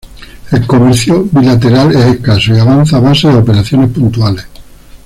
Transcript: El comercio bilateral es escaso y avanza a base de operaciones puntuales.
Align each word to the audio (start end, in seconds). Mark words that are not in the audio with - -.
El 0.51 0.65
comercio 0.65 1.27
bilateral 1.31 1.91
es 1.95 2.15
escaso 2.15 2.55
y 2.55 2.57
avanza 2.57 2.97
a 2.97 3.01
base 3.01 3.27
de 3.27 3.35
operaciones 3.35 3.91
puntuales. 3.91 4.47